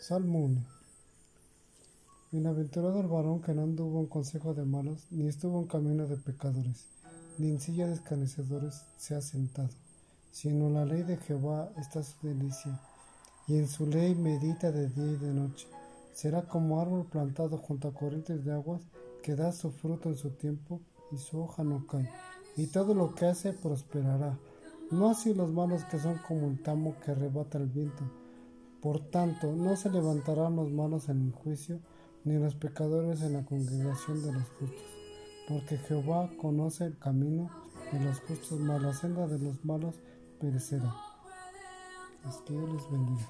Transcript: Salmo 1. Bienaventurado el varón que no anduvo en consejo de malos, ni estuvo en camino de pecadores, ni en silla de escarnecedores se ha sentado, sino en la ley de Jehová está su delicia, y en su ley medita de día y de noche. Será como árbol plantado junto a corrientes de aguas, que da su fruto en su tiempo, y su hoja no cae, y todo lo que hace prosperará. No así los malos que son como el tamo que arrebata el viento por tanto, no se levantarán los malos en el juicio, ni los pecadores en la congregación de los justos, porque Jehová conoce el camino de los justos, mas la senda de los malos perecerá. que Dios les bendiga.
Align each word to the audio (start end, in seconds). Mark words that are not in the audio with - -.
Salmo 0.00 0.38
1. 0.38 0.64
Bienaventurado 2.32 3.00
el 3.00 3.06
varón 3.06 3.42
que 3.42 3.52
no 3.52 3.64
anduvo 3.64 4.00
en 4.00 4.06
consejo 4.06 4.54
de 4.54 4.64
malos, 4.64 5.06
ni 5.10 5.28
estuvo 5.28 5.60
en 5.60 5.66
camino 5.66 6.06
de 6.06 6.16
pecadores, 6.16 6.86
ni 7.36 7.50
en 7.50 7.60
silla 7.60 7.86
de 7.86 7.92
escarnecedores 7.92 8.86
se 8.96 9.14
ha 9.14 9.20
sentado, 9.20 9.68
sino 10.32 10.68
en 10.68 10.74
la 10.74 10.86
ley 10.86 11.02
de 11.02 11.18
Jehová 11.18 11.68
está 11.76 12.02
su 12.02 12.16
delicia, 12.26 12.80
y 13.46 13.58
en 13.58 13.68
su 13.68 13.86
ley 13.86 14.14
medita 14.14 14.72
de 14.72 14.88
día 14.88 15.12
y 15.12 15.16
de 15.16 15.34
noche. 15.34 15.68
Será 16.14 16.48
como 16.48 16.80
árbol 16.80 17.04
plantado 17.04 17.58
junto 17.58 17.88
a 17.88 17.92
corrientes 17.92 18.42
de 18.42 18.54
aguas, 18.54 18.80
que 19.22 19.36
da 19.36 19.52
su 19.52 19.70
fruto 19.70 20.08
en 20.08 20.16
su 20.16 20.30
tiempo, 20.30 20.80
y 21.12 21.18
su 21.18 21.42
hoja 21.42 21.62
no 21.62 21.86
cae, 21.86 22.10
y 22.56 22.68
todo 22.68 22.94
lo 22.94 23.14
que 23.14 23.26
hace 23.26 23.52
prosperará. 23.52 24.38
No 24.90 25.10
así 25.10 25.34
los 25.34 25.52
malos 25.52 25.84
que 25.84 25.98
son 25.98 26.16
como 26.26 26.46
el 26.46 26.62
tamo 26.62 26.96
que 27.04 27.10
arrebata 27.10 27.58
el 27.58 27.66
viento 27.66 28.02
por 28.82 29.10
tanto, 29.10 29.52
no 29.52 29.76
se 29.76 29.90
levantarán 29.90 30.56
los 30.56 30.70
malos 30.70 31.08
en 31.08 31.26
el 31.26 31.32
juicio, 31.32 31.80
ni 32.24 32.38
los 32.38 32.54
pecadores 32.54 33.22
en 33.22 33.34
la 33.34 33.44
congregación 33.44 34.22
de 34.22 34.32
los 34.32 34.48
justos, 34.58 34.84
porque 35.48 35.76
Jehová 35.78 36.30
conoce 36.38 36.84
el 36.84 36.98
camino 36.98 37.50
de 37.92 38.00
los 38.00 38.20
justos, 38.20 38.58
mas 38.60 38.82
la 38.82 38.94
senda 38.94 39.26
de 39.26 39.38
los 39.38 39.64
malos 39.64 39.96
perecerá. 40.40 40.94
que 42.46 42.52
Dios 42.52 42.72
les 42.72 42.90
bendiga. 42.90 43.28